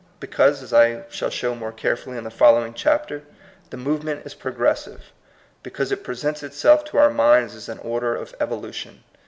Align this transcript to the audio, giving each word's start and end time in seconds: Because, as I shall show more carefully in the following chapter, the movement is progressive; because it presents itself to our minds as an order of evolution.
Because, 0.19 0.63
as 0.63 0.73
I 0.73 1.03
shall 1.11 1.29
show 1.29 1.53
more 1.53 1.71
carefully 1.71 2.17
in 2.17 2.23
the 2.23 2.31
following 2.31 2.73
chapter, 2.73 3.21
the 3.69 3.77
movement 3.77 4.25
is 4.25 4.33
progressive; 4.33 5.11
because 5.61 5.91
it 5.91 6.03
presents 6.03 6.41
itself 6.41 6.83
to 6.85 6.97
our 6.97 7.11
minds 7.11 7.53
as 7.53 7.69
an 7.69 7.77
order 7.77 8.15
of 8.15 8.33
evolution. 8.39 9.03